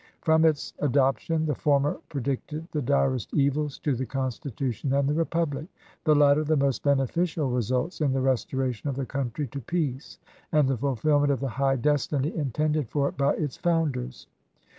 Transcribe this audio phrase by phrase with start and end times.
[0.23, 5.13] From its adop tion the former predicted the direst evils to the Constitution and the
[5.13, 5.67] Republic;
[6.05, 10.17] the latter the most beneficial results in the restoration of the country to peace
[10.51, 14.25] and the fulfillment of the high destiny intended for it by its founders.